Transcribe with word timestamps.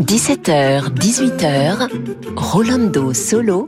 17h, 0.00 0.90
18h, 0.94 1.88
Rolando 2.34 3.14
Solo 3.14 3.66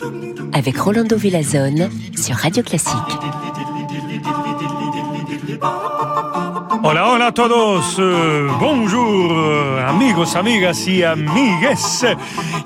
avec 0.53 0.77
Rolando 0.79 1.17
Villazone 1.17 1.89
sur 2.17 2.35
Radio 2.35 2.65
Classique. 2.65 2.97
Hola, 6.83 7.13
hola 7.13 7.27
a 7.27 7.33
todos. 7.33 7.99
Euh, 8.01 8.49
bonjour, 8.59 9.31
euh, 9.31 9.89
amigos, 9.89 10.35
amigas 10.35 10.87
y 10.89 11.05
amigues. 11.05 11.77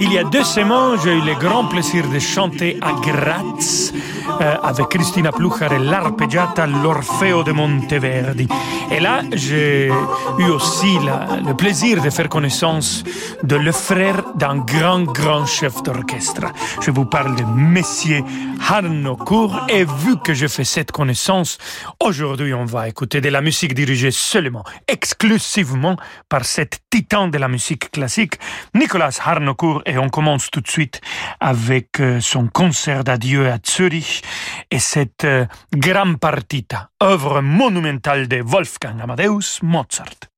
Il 0.01 0.13
y 0.13 0.19
a 0.19 0.25
deux 0.25 0.45
semaines, 0.45 0.99
j'ai 1.05 1.13
eu 1.13 1.21
le 1.21 1.35
grand 1.39 1.67
plaisir 1.67 2.09
de 2.09 2.19
chanter 2.19 2.79
à 2.81 2.93
Graz 3.03 3.93
avec 4.41 4.89
Cristina 4.89 5.33
Pluchar 5.33 5.73
et 5.73 5.79
l'arpeggiata 5.79 6.67
L'Orfeo 6.67 7.43
de 7.43 7.53
Monteverdi. 7.53 8.49
Et 8.93 9.01
là, 9.01 9.23
j'ai 9.32 9.91
eu 10.39 10.45
aussi 10.51 10.99
le 10.99 11.55
plaisir 11.55 12.03
de 12.03 12.11
faire 12.11 12.29
connaissance 12.29 13.03
de 13.43 13.57
le 13.57 13.73
frère 13.73 14.35
d'un 14.35 14.59
grand, 14.59 15.05
grand 15.05 15.46
chef 15.46 15.83
d'orchestre. 15.83 16.45
Je 16.83 16.91
vous 16.91 17.07
parle 17.07 17.35
de 17.36 17.43
Messier 17.57 18.23
Harnoncourt. 18.69 19.67
Et 19.71 19.85
vu 19.85 20.17
que 20.23 20.35
je 20.35 20.47
fais 20.47 20.64
cette 20.64 20.93
connaissance, 20.93 21.57
aujourd'hui, 22.00 22.53
on 22.53 22.67
va 22.67 22.89
écouter 22.89 23.21
de 23.21 23.31
la 23.31 23.41
musique 23.41 23.75
dirigée 23.75 24.11
seulement, 24.11 24.64
exclusivement 24.86 25.97
par 26.29 26.45
cet 26.45 26.81
titan 26.91 27.29
de 27.29 27.39
la 27.39 27.49
musique 27.49 27.91
classique, 27.91 28.35
Nicolas 28.75 29.19
Harnoncourt. 29.25 29.83
Et 29.86 29.97
on 29.97 30.11
commence 30.11 30.50
tout 30.50 30.61
de 30.61 30.69
suite 30.69 31.00
avec 31.41 31.99
euh, 32.00 32.20
son 32.20 32.47
concert 32.47 33.05
d'adieu 33.05 33.48
à 33.48 33.56
Zurich 33.67 34.22
et 34.70 34.78
cette 34.78 35.25
euh, 35.25 35.47
Gran 35.75 36.14
Partita, 36.14 36.91
œuvre 37.03 37.41
monumentale 37.41 38.29
de 38.29 38.41
Wolfgang 38.41 39.01
Amadeus 39.01 39.59
Mozart. 39.62 40.31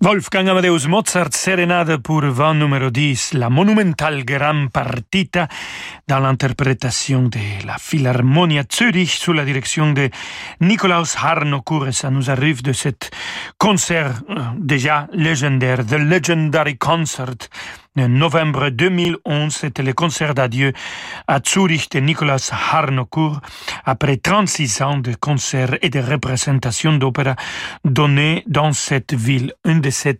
Wolfgang 0.00 0.48
Amadeus 0.48 0.86
Mozart, 0.86 1.32
sérénade 1.32 1.96
pour 1.96 2.20
vent 2.20 2.54
numéro 2.54 2.88
10, 2.88 3.34
la 3.34 3.50
monumentale 3.50 4.24
Gran 4.24 4.68
Partita, 4.68 5.48
dans 6.06 6.20
l'interprétation 6.20 7.22
de 7.22 7.66
la 7.66 7.78
Philharmonia 7.78 8.62
Zurich 8.72 9.10
sous 9.10 9.32
la 9.32 9.44
direction 9.44 9.92
de 9.92 10.08
Nikolaus 10.60 11.16
Harnoncourt. 11.20 11.92
Ça 11.92 12.10
nous 12.10 12.30
arrive 12.30 12.62
de 12.62 12.72
cet 12.72 13.10
concert 13.58 14.22
euh, 14.30 14.36
déjà 14.56 15.08
légendaire, 15.12 15.84
The 15.84 15.98
Legendary 15.98 16.78
Concert 16.78 17.48
novembre 18.06 18.70
2011. 18.70 19.52
C'était 19.54 19.82
le 19.82 19.92
concert 19.92 20.34
d'adieu 20.34 20.72
à 21.26 21.40
Zurich 21.44 21.90
de 21.90 22.00
Nicolas 22.00 22.50
Harnoncourt 22.72 23.40
après 23.84 24.16
36 24.16 24.82
ans 24.82 24.98
de 24.98 25.14
concerts 25.14 25.78
et 25.82 25.90
de 25.90 26.00
représentations 26.00 26.92
d'opéra 26.92 27.34
données 27.84 28.44
dans 28.46 28.72
cette 28.72 29.14
ville. 29.14 29.52
Une 29.64 29.80
de 29.80 29.90
ces 29.90 30.18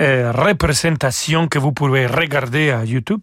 euh, 0.00 0.32
représentations 0.32 1.48
que 1.48 1.58
vous 1.58 1.72
pouvez 1.72 2.06
regarder 2.06 2.70
à 2.70 2.84
YouTube, 2.84 3.22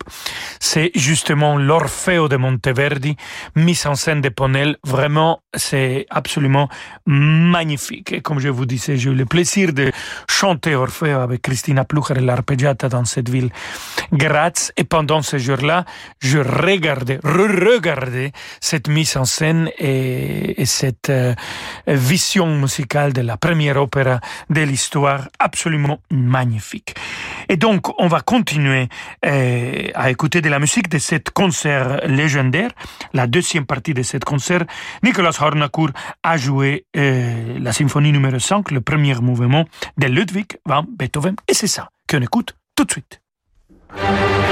c'est 0.60 0.92
justement 0.96 1.58
l'Orfeo 1.58 2.28
de 2.28 2.38
Monteverdi, 2.38 3.16
mise 3.56 3.86
en 3.86 3.96
scène 3.96 4.22
de 4.22 4.30
Ponel. 4.30 4.78
Vraiment, 4.84 5.42
c'est 5.56 6.06
absolument 6.10 6.70
magnifique. 7.06 8.12
Et 8.12 8.22
comme 8.22 8.40
je 8.40 8.50
vous 8.50 8.66
disais, 8.66 8.98
j'ai 8.98 9.10
eu 9.10 9.16
le 9.16 9.26
plaisir 9.26 9.74
de 9.74 9.92
chanter 10.28 10.76
Orfeo 10.76 11.20
avec 11.20 11.42
Christina 11.42 11.86
Plucher 11.86 12.16
et 12.18 12.22
l'arpeggiata 12.22 12.90
dans 12.90 13.06
cette 13.06 13.30
ville, 13.30 13.50
Graz. 14.12 14.72
Et 14.78 14.84
pendant 14.84 15.22
ce 15.22 15.38
jour-là, 15.38 15.86
je 16.20 16.40
regardais, 16.40 17.20
re-regardais 17.24 18.32
cette 18.60 18.88
mise 18.88 19.18
en 19.18 19.26
scène 19.26 19.70
et, 19.78 20.66
cette 20.66 21.10
euh, 21.10 21.34
vision 21.88 22.48
musicale 22.56 23.14
de 23.14 23.22
la 23.22 23.38
première 23.38 23.78
opéra 23.78 24.20
de 24.50 24.62
l'histoire 24.62 25.28
absolument 25.40 26.00
magnifique. 26.12 26.96
Et 27.48 27.58
donc, 27.58 28.00
on 28.00 28.08
va 28.08 28.22
continuer 28.22 28.88
euh, 29.26 29.88
à 29.94 30.12
écouter 30.12 30.42
de 30.42 30.50
la 30.50 30.60
musique 30.60 30.90
de 30.90 30.98
cet 31.00 31.32
concert 31.32 32.08
légendaire. 32.08 32.72
La 33.14 33.28
deuxième 33.28 33.66
partie 33.66 33.94
de 33.94 34.04
cet 34.04 34.26
concert, 34.26 34.64
Nicolas 35.04 35.38
Hornacourt 35.40 35.92
a 36.24 36.38
joué 36.38 36.86
euh, 36.96 37.58
la 37.60 37.74
symphonie 37.74 38.12
numéro 38.12 38.40
5, 38.40 38.72
le 38.72 38.82
premier 38.82 39.16
mouvement 39.16 39.66
de 39.98 40.08
Ludwig 40.08 40.58
van 40.66 40.86
Beethoven. 40.98 41.36
Et 41.48 41.54
c'est 41.54 41.68
ça 41.68 41.90
qu'on 42.10 42.22
écoute 42.22 42.56
tout 42.76 42.86
de 42.86 42.92
suite. 42.92 43.22
Thank 43.92 44.44
you. 44.44 44.49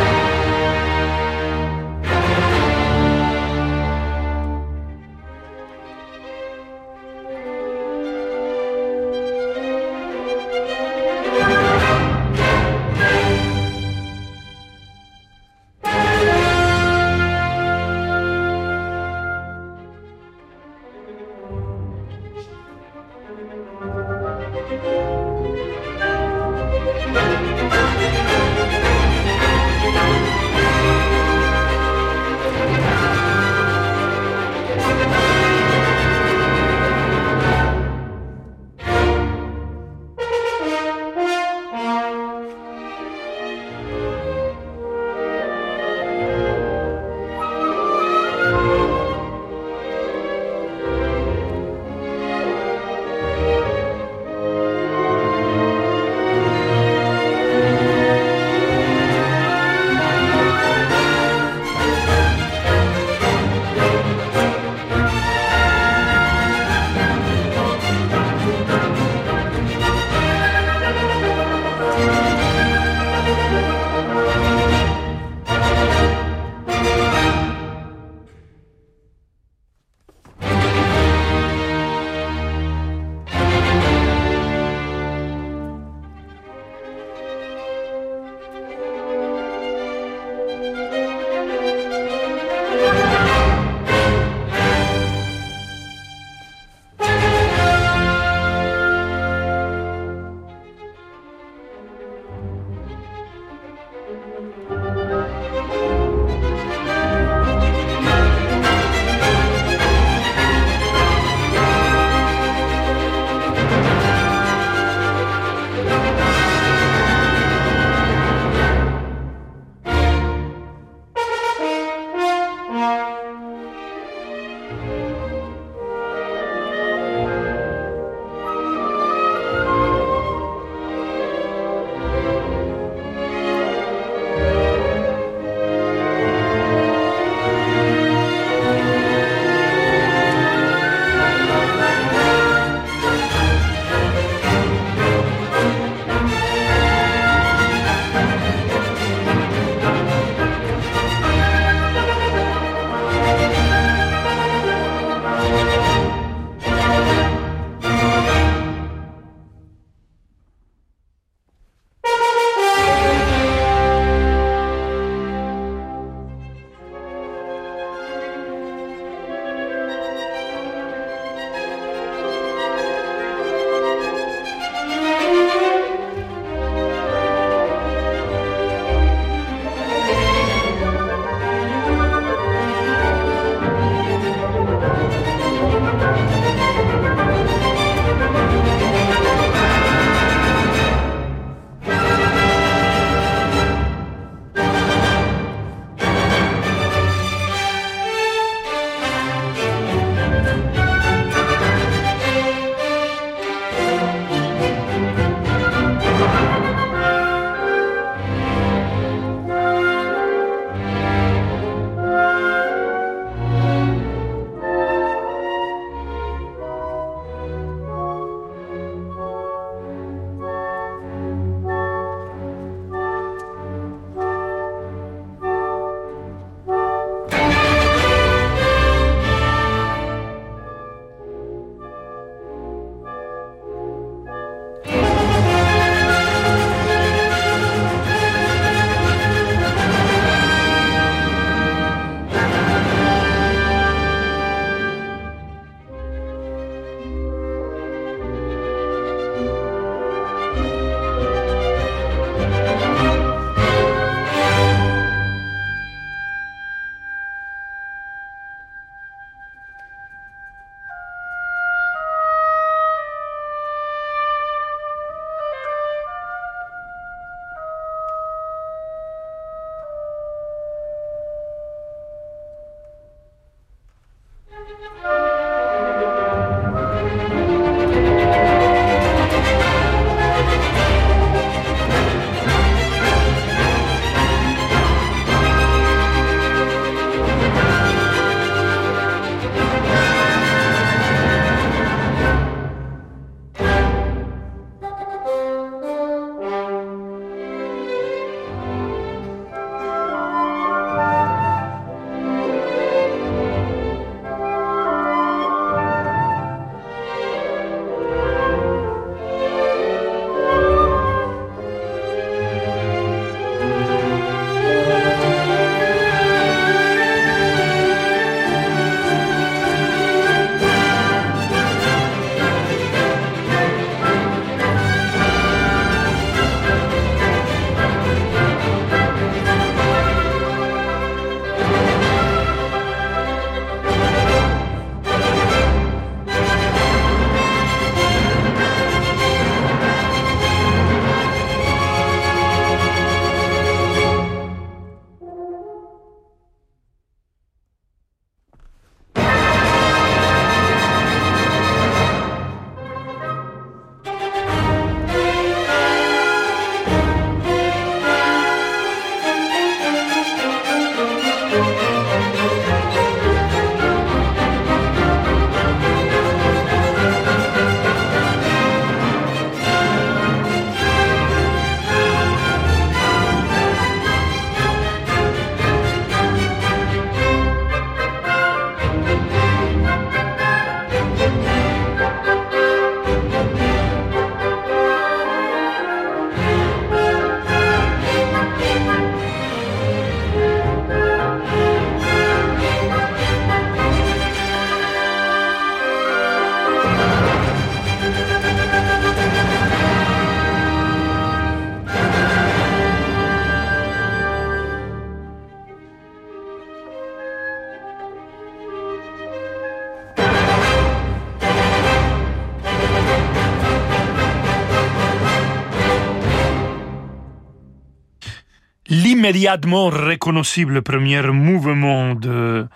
Immédiatement 419.38 419.89
reconnaissable 419.89 420.82
premier 420.82 421.21
mouvement 421.21 422.15
de 422.15 422.67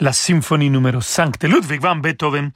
la 0.00 0.12
symphonie 0.12 0.68
numéro 0.68 1.00
5 1.00 1.38
de 1.38 1.46
Ludwig 1.46 1.80
van 1.80 1.94
Beethoven 1.94 2.50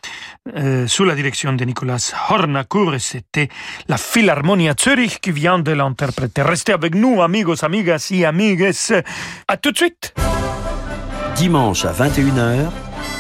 euh, 0.57 0.89
sous 0.89 1.05
la 1.05 1.15
direction 1.15 1.53
de 1.53 1.65
Nicolas 1.65 2.13
Hornacourt 2.29 2.95
et 2.95 2.99
c'était 2.99 3.49
la 3.87 3.99
Philharmonie 3.99 4.69
Zurich 4.77 5.21
qui 5.21 5.31
vient 5.31 5.61
de 5.61 5.71
l'interpréter. 5.71 6.43
Restez 6.43 6.73
avec 6.73 6.97
nous, 6.97 7.23
amigos, 7.23 7.65
amigas 7.65 8.09
et 8.11 8.25
amigues. 8.25 8.73
À 9.47 9.57
tout 9.57 9.71
de 9.71 9.77
suite. 9.77 10.13
Dimanche 11.37 11.85
à 11.85 11.93
21h, 11.93 12.69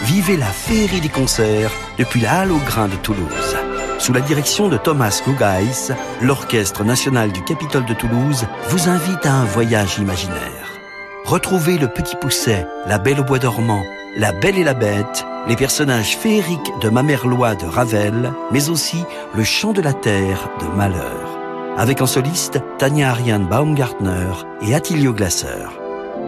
vivez 0.02 0.36
la 0.36 0.46
féerie 0.46 1.00
des 1.00 1.08
concerts 1.08 1.70
depuis 1.98 2.20
la 2.20 2.40
Halle 2.40 2.52
au 2.52 2.58
Grain 2.58 2.88
de 2.88 2.96
Toulouse. 2.96 3.56
Sous 4.02 4.12
la 4.12 4.20
direction 4.20 4.68
de 4.68 4.76
Thomas 4.78 5.22
Gugais, 5.24 5.94
l'Orchestre 6.20 6.82
national 6.82 7.30
du 7.30 7.40
Capitole 7.44 7.84
de 7.84 7.94
Toulouse 7.94 8.48
vous 8.68 8.88
invite 8.88 9.24
à 9.24 9.32
un 9.32 9.44
voyage 9.44 9.98
imaginaire. 9.98 10.80
Retrouvez 11.24 11.78
le 11.78 11.86
Petit 11.86 12.16
Pousset, 12.16 12.66
la 12.88 12.98
Belle 12.98 13.20
au 13.20 13.22
Bois 13.22 13.38
dormant, 13.38 13.84
la 14.16 14.32
Belle 14.32 14.58
et 14.58 14.64
la 14.64 14.74
Bête, 14.74 15.24
les 15.46 15.54
personnages 15.54 16.16
féeriques 16.16 16.72
de 16.80 16.88
Mamerlois 16.88 17.54
de 17.54 17.64
Ravel, 17.64 18.32
mais 18.50 18.70
aussi 18.70 19.04
le 19.36 19.44
Chant 19.44 19.72
de 19.72 19.80
la 19.80 19.92
Terre 19.92 20.50
de 20.58 20.66
Malheur. 20.76 21.38
Avec 21.78 22.02
en 22.02 22.06
soliste 22.06 22.58
Tania 22.78 23.10
Ariane 23.10 23.46
Baumgartner 23.46 24.32
et 24.62 24.74
Attilio 24.74 25.12
Glasser. 25.12 25.68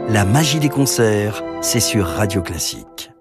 La 0.08 0.24
magie 0.24 0.60
des 0.60 0.68
concerts, 0.68 1.42
c'est 1.60 1.80
sur 1.80 2.06
Radio 2.06 2.40
Classique. 2.40 3.13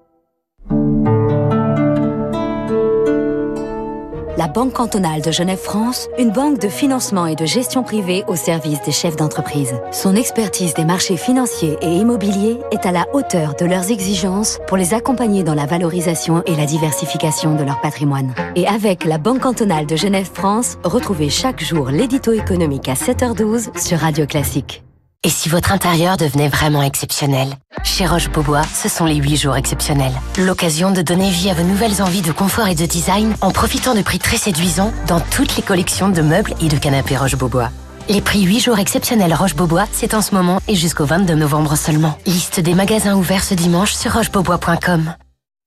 La 4.43 4.49
Banque 4.49 4.73
cantonale 4.73 5.21
de 5.21 5.32
Genève-France, 5.32 6.10
une 6.19 6.29
banque 6.29 6.60
de 6.60 6.67
financement 6.67 7.27
et 7.27 7.36
de 7.36 7.45
gestion 7.45 7.82
privée 7.82 8.25
au 8.27 8.36
service 8.36 8.82
des 8.82 8.91
chefs 8.91 9.15
d'entreprise. 9.15 9.73
Son 9.93 10.17
expertise 10.17 10.73
des 10.73 10.84
marchés 10.84 11.15
financiers 11.15 11.77
et 11.82 11.88
immobiliers 11.88 12.60
est 12.71 12.86
à 12.86 12.91
la 12.91 13.06
hauteur 13.13 13.56
de 13.56 13.65
leurs 13.65 13.89
exigences 13.89 14.60
pour 14.67 14.75
les 14.75 14.93
accompagner 14.93 15.43
dans 15.43 15.56
la 15.56 15.65
valorisation 15.65 16.43
et 16.45 16.58
la 16.58 16.65
diversification 16.65 17.56
de 17.56 17.63
leur 17.63 17.79
patrimoine. 17.79 18.36
Et 18.58 18.67
avec 18.67 19.06
la 19.06 19.17
Banque 19.17 19.39
cantonale 19.39 19.86
de 19.86 19.95
Genève-France, 19.95 20.77
retrouvez 20.84 21.29
chaque 21.29 21.63
jour 21.63 21.89
l'édito 21.89 22.34
économique 22.34 22.89
à 22.89 22.95
7h12 22.95 23.79
sur 23.79 23.99
Radio 23.99 24.25
Classique. 24.25 24.84
Et 25.25 25.29
si 25.29 25.47
votre 25.47 25.71
intérieur 25.71 26.17
devenait 26.17 26.49
vraiment 26.49 26.83
exceptionnel 26.83 27.47
Chez 27.86 28.05
Roche-Beaubois, 28.05 28.63
ce 28.63 28.89
sont 28.89 29.05
les 29.05 29.15
8 29.15 29.38
jours 29.38 29.55
exceptionnels. 29.55 30.12
L'occasion 30.38 30.91
de 30.91 31.01
donner 31.01 31.29
vie 31.29 31.49
à 31.49 31.53
vos 31.53 31.63
nouvelles 31.63 32.01
envies 32.01 32.21
de 32.21 32.33
confort 32.33 32.67
et 32.67 32.75
de 32.75 32.86
design 32.86 33.33
en 33.39 33.51
profitant 33.51 33.95
de 33.95 34.01
prix 34.01 34.19
très 34.19 34.36
séduisants 34.36 34.91
dans 35.07 35.21
toutes 35.21 35.55
les 35.55 35.63
collections 35.63 36.09
de 36.09 36.21
meubles 36.21 36.53
et 36.62 36.67
de 36.67 36.75
canapés 36.75 37.15
Roche-Beaubois. 37.15 37.71
Les 38.09 38.19
prix 38.19 38.41
8 38.41 38.59
jours 38.59 38.79
exceptionnels 38.79 39.33
Roche-Beaubois, 39.33 39.86
c'est 39.93 40.13
en 40.13 40.21
ce 40.21 40.36
moment 40.36 40.59
et 40.67 40.75
jusqu'au 40.75 41.05
22 41.05 41.36
novembre 41.36 41.77
seulement. 41.77 42.17
Liste 42.25 42.59
des 42.59 42.73
magasins 42.73 43.15
ouverts 43.15 43.45
ce 43.45 43.53
dimanche 43.53 43.93
sur 43.93 44.12
rochebeaubois.com. 44.12 45.13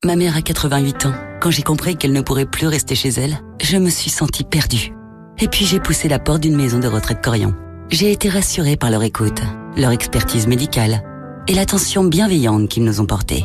Ma 0.05 0.17
mère 0.17 0.37
a 0.37 0.43
88 0.43 1.07
ans. 1.07 1.15
Quand 1.41 1.51
j'ai 1.51 1.63
compris 1.63 1.97
qu'elle 1.97 2.13
ne 2.13 2.21
pourrait 2.21 2.45
plus 2.45 2.67
rester 2.67 2.95
chez 2.95 3.09
elle, 3.09 3.39
je 3.63 3.79
me 3.79 3.89
suis 3.89 4.11
sentie 4.11 4.45
perdue. 4.45 4.93
Et 5.39 5.49
puis 5.49 5.65
j'ai 5.65 5.81
poussé 5.81 6.09
la 6.09 6.19
porte 6.19 6.43
d'une 6.43 6.57
maison 6.57 6.79
de 6.79 6.89
retraite 6.89 7.23
Corian. 7.25 7.55
J'ai 7.89 8.11
été 8.11 8.29
rassurée 8.29 8.77
par 8.77 8.91
leur 8.91 9.05
écoute, 9.05 9.41
leur 9.77 9.93
expertise 9.93 10.49
médicale 10.49 11.03
et 11.47 11.55
l'attention 11.55 12.03
bienveillante 12.03 12.69
qu'ils 12.69 12.83
nous 12.83 13.01
ont 13.01 13.07
portée. 13.07 13.45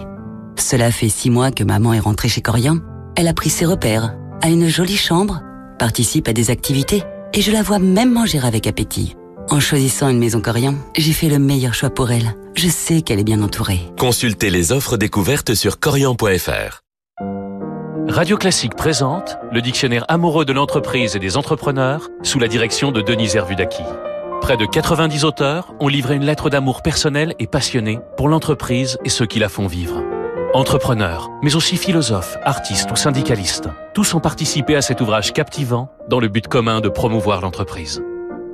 Cela 0.58 0.92
fait 0.92 1.10
six 1.10 1.30
mois 1.30 1.52
que 1.52 1.64
maman 1.64 1.94
est 1.94 2.00
rentrée 2.00 2.28
chez 2.28 2.42
Corian. 2.42 2.80
Elle 3.16 3.28
a 3.28 3.36
pris 3.36 3.52
ses 3.52 3.66
repères, 3.66 4.16
a 4.42 4.50
une 4.50 4.68
jolie 4.68 4.98
chambre, 4.98 5.42
participe 5.78 6.28
à 6.28 6.34
des 6.34 6.50
activités 6.50 7.04
et 7.34 7.42
je 7.42 7.52
la 7.52 7.62
vois 7.62 7.78
même 7.78 8.12
manger 8.12 8.40
avec 8.40 8.66
appétit. 8.66 9.16
En 9.52 9.60
choisissant 9.60 10.10
une 10.10 10.20
maison 10.20 10.42
Corian, 10.42 10.74
j'ai 10.98 11.14
fait 11.14 11.30
le 11.30 11.38
meilleur 11.38 11.76
choix 11.76 11.92
pour 11.92 12.10
elle. 12.10 12.36
Je 12.56 12.68
sais 12.68 13.04
qu'elle 13.04 13.20
est 13.20 13.24
bien 13.24 13.44
entourée. 13.44 13.82
Consultez 14.00 14.50
les 14.50 14.72
offres 14.72 14.98
découvertes 14.98 15.54
sur 15.54 15.80
corian.fr. 15.80 16.82
Radio 18.08 18.38
Classique 18.38 18.76
présente 18.76 19.38
le 19.52 19.62
dictionnaire 19.62 20.06
amoureux 20.08 20.46
de 20.46 20.54
l'entreprise 20.54 21.16
et 21.16 21.20
des 21.20 21.38
entrepreneurs 21.38 22.10
sous 22.24 22.40
la 22.40 22.48
direction 22.48 22.92
de 22.92 23.02
Denis 23.02 23.36
Hervudaki. 23.36 23.84
Près 24.42 24.58
de 24.58 24.66
90 24.66 25.24
auteurs 25.24 25.74
ont 25.80 25.88
livré 25.88 26.16
une 26.16 26.26
lettre 26.26 26.50
d'amour 26.50 26.82
personnelle 26.82 27.36
et 27.38 27.46
passionnée 27.46 28.00
pour 28.18 28.28
l'entreprise 28.28 28.98
et 29.06 29.10
ceux 29.10 29.28
qui 29.28 29.38
la 29.38 29.50
font 29.50 29.68
vivre. 29.68 30.04
Entrepreneurs, 30.56 31.30
mais 31.44 31.56
aussi 31.56 31.78
philosophes, 31.78 32.38
artistes 32.44 32.92
ou 32.92 32.96
syndicalistes, 32.96 33.70
tous 33.94 34.16
ont 34.16 34.20
participé 34.20 34.76
à 34.76 34.82
cet 34.82 35.00
ouvrage 35.00 35.32
captivant 35.32 35.90
dans 36.10 36.20
le 36.20 36.28
but 36.28 36.48
commun 36.48 36.82
de 36.82 36.90
promouvoir 36.90 37.40
l'entreprise. 37.40 38.04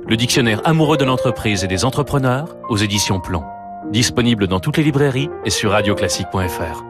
Le 0.06 0.16
dictionnaire 0.16 0.60
amoureux 0.64 0.98
de 0.98 1.04
l'entreprise 1.04 1.64
et 1.64 1.68
des 1.68 1.86
entrepreneurs 1.86 2.54
aux 2.68 2.76
éditions 2.76 3.18
Plomb. 3.18 3.44
Disponible 3.90 4.46
dans 4.46 4.60
toutes 4.60 4.76
les 4.76 4.84
librairies 4.84 5.30
et 5.46 5.50
sur 5.50 5.72
radioclassique.fr. 5.72 6.84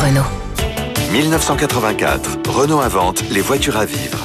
Renault. 0.00 0.22
1984, 1.12 2.38
Renault 2.48 2.80
invente 2.80 3.28
les 3.30 3.40
voitures 3.40 3.76
à 3.76 3.84
vivre. 3.84 4.18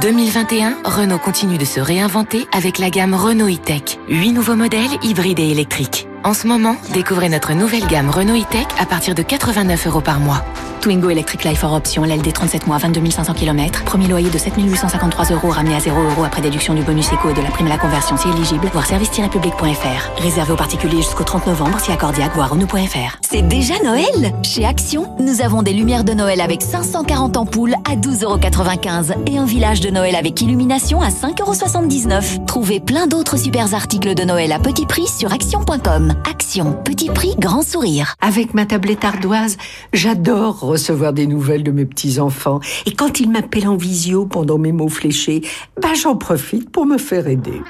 2021, 0.00 0.78
Renault 0.84 1.18
continue 1.18 1.58
de 1.58 1.64
se 1.64 1.80
réinventer 1.80 2.46
avec 2.52 2.78
la 2.78 2.88
gamme 2.88 3.14
Renault 3.14 3.48
e-Tech. 3.48 3.98
8 4.08 4.32
nouveaux 4.32 4.54
modèles 4.54 4.92
hybrides 5.02 5.40
et 5.40 5.50
électriques. 5.50 6.06
En 6.22 6.34
ce 6.34 6.46
moment, 6.46 6.76
découvrez 6.92 7.28
notre 7.28 7.52
nouvelle 7.54 7.86
gamme 7.88 8.10
Renault 8.10 8.40
e-Tech 8.40 8.66
à 8.78 8.86
partir 8.86 9.16
de 9.16 9.22
89 9.22 9.88
euros 9.88 10.00
par 10.00 10.20
mois. 10.20 10.44
Twingo 10.80 11.10
Electric 11.10 11.44
Life 11.44 11.58
for 11.58 11.72
Option, 11.72 12.04
LLD 12.04 12.32
37 12.32 12.66
mois, 12.66 12.78
22 12.78 13.10
500 13.10 13.34
km. 13.34 13.84
Premier 13.84 14.08
loyer 14.08 14.30
de 14.30 14.38
7 14.38 14.54
853 14.56 15.26
euros 15.32 15.50
ramené 15.50 15.74
à 15.74 15.80
0 15.80 16.00
euros 16.00 16.24
après 16.24 16.40
déduction 16.40 16.74
du 16.74 16.82
bonus 16.82 17.12
éco 17.12 17.28
et 17.28 17.34
de 17.34 17.42
la 17.42 17.50
prime 17.50 17.66
à 17.66 17.70
la 17.70 17.78
conversion 17.78 18.16
si 18.16 18.28
éligible. 18.28 18.68
Voir 18.72 18.86
service-public.fr. 18.86 20.22
Réservé 20.22 20.52
aux 20.52 20.56
particuliers 20.56 21.02
jusqu'au 21.02 21.24
30 21.24 21.46
novembre 21.48 21.78
si 21.80 21.92
accordiaque, 21.92 22.34
voir 22.34 22.50
Renault.fr. 22.50 23.18
C'est 23.28 23.42
déjà 23.42 23.74
Noël? 23.84 24.32
Chez 24.42 24.64
Action, 24.64 25.14
nous 25.18 25.42
avons 25.42 25.62
des 25.62 25.72
lumières 25.72 26.04
de 26.04 26.12
Noël 26.12 26.40
avec 26.40 26.62
540 26.62 27.36
ampoules 27.36 27.74
à 27.84 27.96
12,95 27.96 29.12
euros 29.12 29.22
et 29.26 29.38
un 29.38 29.44
village 29.44 29.80
de 29.80 29.90
Noël 29.90 30.16
avec 30.16 30.40
illumination 30.40 31.02
à 31.02 31.08
5,79 31.08 32.36
euros. 32.36 32.44
Trouvez 32.46 32.80
plein 32.80 33.06
d'autres 33.06 33.36
super 33.36 33.74
articles 33.74 34.14
de 34.14 34.24
Noël 34.24 34.52
à 34.52 34.58
petit 34.58 34.86
prix 34.86 35.06
sur 35.06 35.32
action.com. 35.32 36.14
Action, 36.28 36.72
petit 36.84 37.10
prix, 37.10 37.34
grand 37.38 37.62
sourire. 37.62 38.14
Avec 38.20 38.54
ma 38.54 38.64
tablette 38.64 39.04
ardoise, 39.04 39.56
j'adore 39.92 40.69
recevoir 40.70 41.12
des 41.12 41.26
nouvelles 41.26 41.62
de 41.62 41.70
mes 41.70 41.84
petits-enfants. 41.84 42.60
Et 42.86 42.92
quand 42.92 43.20
ils 43.20 43.30
m'appellent 43.30 43.68
en 43.68 43.76
visio 43.76 44.26
pendant 44.26 44.58
mes 44.58 44.72
mots 44.72 44.88
fléchés, 44.88 45.42
ben 45.80 45.94
j'en 45.94 46.16
profite 46.16 46.70
pour 46.70 46.86
me 46.86 46.98
faire 46.98 47.28
aider. 47.28 47.60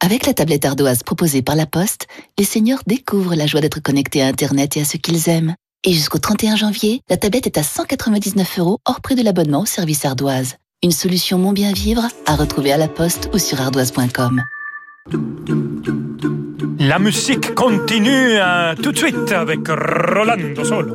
Avec 0.00 0.26
la 0.26 0.34
tablette 0.34 0.64
ardoise 0.64 1.02
proposée 1.02 1.42
par 1.42 1.56
la 1.56 1.66
Poste, 1.66 2.06
les 2.38 2.44
seniors 2.44 2.82
découvrent 2.86 3.34
la 3.34 3.46
joie 3.46 3.60
d'être 3.60 3.82
connectés 3.82 4.22
à 4.22 4.26
Internet 4.26 4.76
et 4.76 4.82
à 4.82 4.84
ce 4.84 4.96
qu'ils 4.96 5.28
aiment. 5.28 5.54
Et 5.84 5.92
jusqu'au 5.92 6.18
31 6.18 6.56
janvier, 6.56 7.00
la 7.08 7.16
tablette 7.16 7.46
est 7.46 7.58
à 7.58 7.62
199 7.62 8.58
euros 8.58 8.78
hors 8.84 9.00
prix 9.00 9.14
de 9.14 9.22
l'abonnement 9.22 9.62
au 9.62 9.66
service 9.66 10.04
ardoise. 10.04 10.56
Une 10.82 10.92
solution 10.92 11.38
mon 11.38 11.52
bien 11.52 11.72
vivre 11.72 12.06
à 12.26 12.36
retrouver 12.36 12.72
à 12.72 12.76
la 12.76 12.88
Poste 12.88 13.30
ou 13.32 13.38
sur 13.38 13.60
ardoise.com. 13.60 14.42
La 16.78 16.98
musique 16.98 17.54
continue 17.54 18.38
hein, 18.38 18.74
tout 18.80 18.92
de 18.92 18.98
suite 18.98 19.32
avec 19.32 19.66
Rolando 19.68 20.64
Solo. 20.64 20.94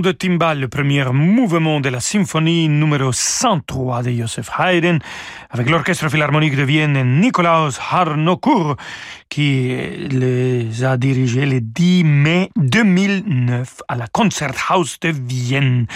De 0.00 0.12
timbales, 0.12 0.60
le 0.60 0.68
premier 0.68 1.04
mouvement 1.12 1.80
de 1.80 1.88
la 1.88 2.00
symphonie 2.00 2.68
numéro 2.68 3.12
103 3.12 4.02
de 4.02 4.10
Joseph 4.12 4.50
Haydn, 4.58 4.98
avec 5.50 5.68
l'Orchestre 5.68 6.08
Philharmonique 6.08 6.56
de 6.56 6.62
Vienne 6.62 6.96
et 6.96 7.04
Nikolaus 7.04 7.78
Harnoncourt, 7.90 8.76
qui 9.28 9.76
les 10.10 10.84
a 10.84 10.96
dirigés 10.96 11.46
le 11.46 11.60
10 11.60 12.04
mai 12.04 12.50
2009 12.56 13.82
à 13.88 13.96
la 13.96 14.06
Concerthaus 14.06 14.98
de 15.00 15.08
Vienne. 15.08 15.86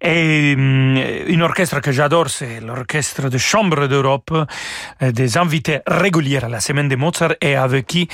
Et 0.00 0.52
une 0.52 1.42
orchestre 1.42 1.80
que 1.80 1.92
j'adore, 1.92 2.30
c'est 2.30 2.60
l'orchestre 2.60 3.28
de 3.28 3.38
chambre 3.38 3.86
d'Europe, 3.86 4.32
des 5.00 5.36
invités 5.36 5.80
réguliers 5.86 6.38
à 6.38 6.48
la 6.48 6.60
semaine 6.60 6.88
de 6.88 6.96
Mozart 6.96 7.34
et 7.40 7.56
avec 7.56 7.86
qui? 7.86 8.08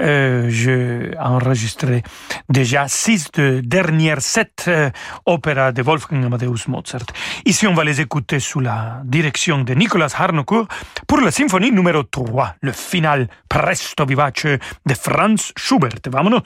Euh, 0.00 0.46
j'ai 0.48 1.12
enregistré 1.18 2.02
déjà 2.48 2.88
six 2.88 3.30
de 3.32 3.60
dernières 3.64 4.20
sept 4.20 4.64
euh, 4.68 4.90
opéras 5.26 5.72
de 5.72 5.82
Wolfgang 5.82 6.24
Amadeus 6.24 6.68
Mozart. 6.68 7.06
Ici, 7.44 7.66
on 7.66 7.74
va 7.74 7.84
les 7.84 8.00
écouter 8.00 8.40
sous 8.40 8.60
la 8.60 9.00
direction 9.04 9.62
de 9.62 9.74
Nicolas 9.74 10.12
Harnoncourt 10.16 10.68
pour 11.06 11.20
la 11.20 11.30
symphonie 11.30 11.72
numéro 11.72 12.02
3, 12.02 12.56
le 12.60 12.72
final 12.72 13.28
presto 13.48 14.04
vivace 14.04 14.58
de 14.86 14.94
Franz 14.94 15.52
Schubert. 15.56 16.00
Vámonos! 16.06 16.42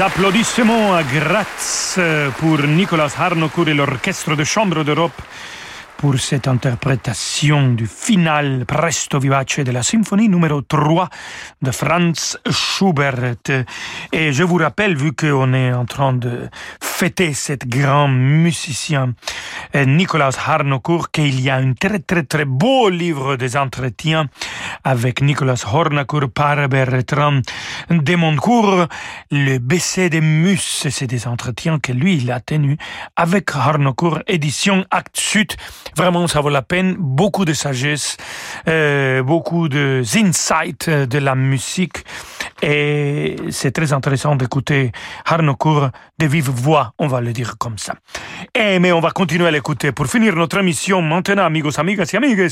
Applaudissements 0.00 0.94
à 0.94 1.02
Graz 1.02 1.98
pour 2.38 2.58
Nicolas 2.62 3.12
Harnoncourt 3.18 3.68
et 3.68 3.74
l'Orchestre 3.74 4.34
de 4.34 4.44
Chambre 4.44 4.82
d'Europe 4.82 5.20
pour 5.98 6.18
cette 6.18 6.48
interprétation 6.48 7.74
du 7.74 7.86
final 7.86 8.64
presto 8.64 9.18
vivace 9.18 9.58
de 9.58 9.70
la 9.70 9.82
symphonie 9.82 10.30
numéro 10.30 10.62
3 10.62 11.10
de 11.60 11.70
Franz 11.70 12.38
Schubert. 12.50 13.34
Et 14.10 14.32
je 14.32 14.42
vous 14.42 14.56
rappelle, 14.56 14.96
vu 14.96 15.12
qu'on 15.12 15.52
est 15.52 15.74
en 15.74 15.84
train 15.84 16.14
de 16.14 16.48
fêter 17.00 17.32
cet 17.32 17.66
grand 17.66 18.08
musicien 18.08 19.14
euh, 19.74 19.86
Nicolas 19.86 20.36
Harnoncourt, 20.46 21.10
qu'il 21.10 21.40
y 21.40 21.48
a 21.48 21.56
un 21.56 21.72
très 21.72 22.00
très 22.00 22.24
très 22.24 22.44
beau 22.44 22.90
livre 22.90 23.36
des 23.36 23.56
entretiens 23.56 24.26
avec 24.84 25.22
Nicolas 25.22 25.64
Harnoncourt 25.64 26.28
par 26.28 26.68
Bertrand 26.68 27.40
Demoncourt, 27.88 28.86
le 29.30 29.56
BC 29.56 30.10
des 30.10 30.20
Mus. 30.20 30.88
C'est 30.90 31.06
des 31.06 31.26
entretiens 31.26 31.78
que 31.78 31.92
lui, 31.92 32.18
il 32.18 32.30
a 32.30 32.40
tenus 32.40 32.76
avec 33.16 33.48
Harnoncourt, 33.54 34.18
édition 34.26 34.84
Acte 34.90 35.16
Sud. 35.16 35.54
Vraiment, 35.96 36.26
ça 36.26 36.42
vaut 36.42 36.50
la 36.50 36.60
peine. 36.60 36.96
Beaucoup 36.98 37.46
de 37.46 37.54
sagesse, 37.54 38.18
euh, 38.68 39.22
beaucoup 39.22 39.70
de 39.70 40.02
insights 40.16 40.90
de 40.90 41.18
la 41.18 41.34
musique. 41.34 42.04
Et 42.62 43.36
c'est 43.50 43.72
très 43.72 43.94
intéressant 43.94 44.36
d'écouter 44.36 44.92
Harnoncourt 45.24 45.88
de 46.18 46.26
vive 46.26 46.50
voix, 46.50 46.89
on 46.98 47.06
va 47.06 47.20
le 47.20 47.32
dire 47.32 47.56
comme 47.58 47.78
ça. 47.78 47.94
Et, 48.54 48.78
mais 48.78 48.92
on 48.92 49.00
va 49.00 49.10
continuer 49.10 49.46
à 49.46 49.50
l'écouter 49.50 49.92
pour 49.92 50.06
finir 50.06 50.34
notre 50.36 50.58
émission 50.58 51.02
maintenant, 51.02 51.44
amigos, 51.44 51.78
amigas 51.78 52.10
et 52.12 52.16
amigues, 52.16 52.48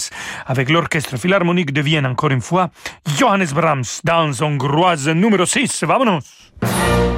avec 0.46 0.70
l'Orchestre 0.70 1.16
Philharmonique 1.16 1.72
de 1.72 1.80
Vienne, 1.80 2.06
encore 2.06 2.30
une 2.30 2.40
fois, 2.40 2.70
Johannes 3.18 3.48
Brahms, 3.54 4.00
dans 4.04 4.30
hongroise 4.42 5.08
numéro 5.08 5.44
6. 5.44 5.84
Vamonos! 5.84 7.17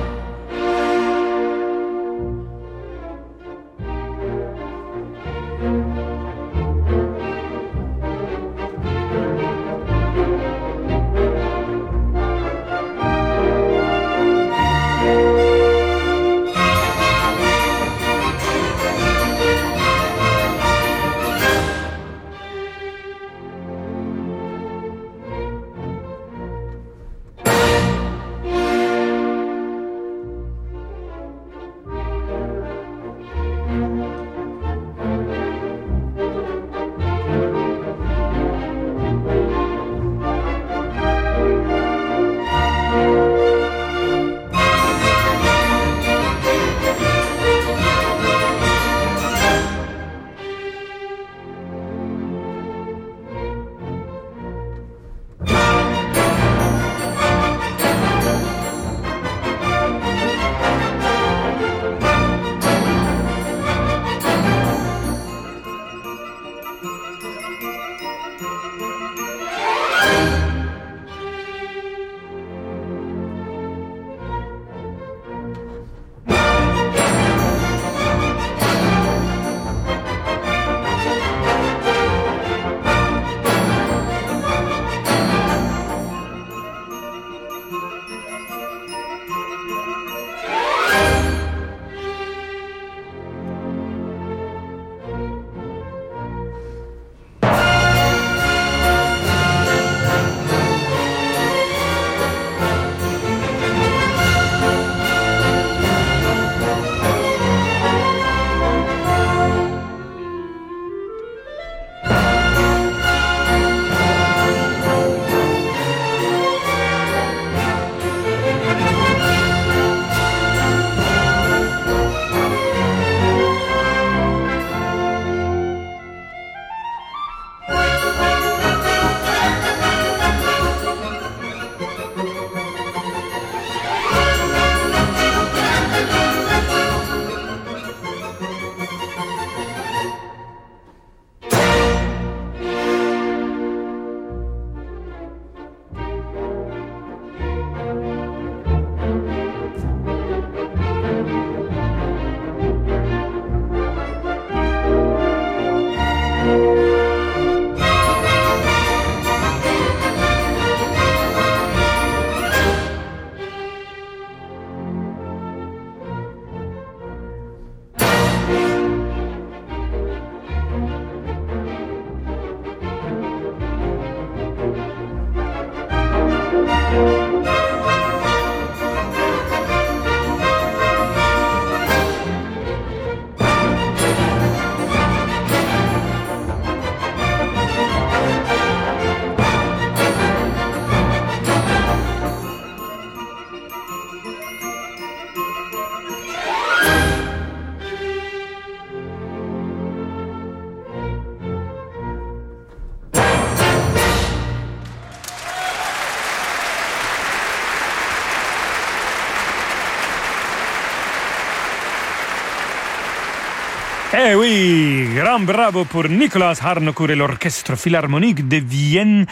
Oui, 214.50 215.08
grand 215.14 215.40
bravo 215.40 215.84
pour 215.84 216.08
Nicolas 216.08 216.54
Harnoncourt 216.60 217.10
et 217.10 217.14
l'Orchestre 217.14 217.76
Philharmonique 217.76 218.48
de 218.48 218.56
Vienne. 218.56 219.26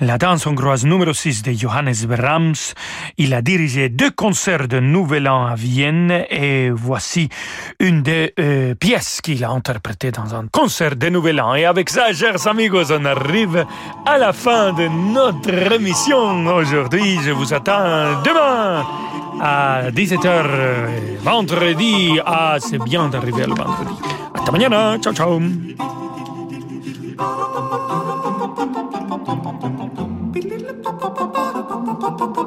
La 0.00 0.18
danse 0.18 0.46
hongroise 0.46 0.84
numéro 0.84 1.12
6 1.12 1.42
de 1.42 1.52
Johannes 1.52 2.06
Brahms. 2.08 2.74
Il 3.16 3.34
a 3.34 3.42
dirigé 3.42 3.88
deux 3.88 4.10
concerts 4.10 4.66
de 4.66 4.80
Nouvel 4.80 5.28
An 5.28 5.46
à 5.46 5.54
Vienne 5.54 6.24
et 6.30 6.70
voici 6.70 7.28
une 7.78 8.02
des 8.02 8.32
euh, 8.38 8.74
pièces 8.74 9.20
qu'il 9.20 9.44
a 9.44 9.50
interprétées 9.50 10.10
dans 10.10 10.34
un 10.34 10.46
concert 10.48 10.96
de 10.96 11.08
Nouvel 11.08 11.40
An. 11.40 11.54
Et 11.54 11.64
avec 11.64 11.88
ça, 11.88 12.12
chers 12.12 12.46
amigos, 12.48 12.90
on 12.90 13.04
arrive 13.04 13.64
à 14.06 14.18
la 14.18 14.32
fin 14.32 14.72
de 14.72 14.88
notre 14.88 15.72
émission 15.72 16.46
aujourd'hui. 16.46 17.18
Je 17.24 17.30
vous 17.30 17.54
attends 17.54 18.20
demain 18.24 18.84
à 19.40 19.90
17h 19.90 20.26
euh, 20.26 20.86
vendredi. 21.22 22.18
Ah, 22.24 22.56
c'est 22.58 22.78
bien 22.78 23.08
d'arriver 23.08 23.46
le 23.46 23.54
vendredi. 23.54 23.94
Hasta 24.34 24.52
mañana. 24.52 24.98
Ciao, 24.98 25.12
ciao. 25.12 25.40
Ba-ba-ba-ba-ba-ba-ba 30.82 32.39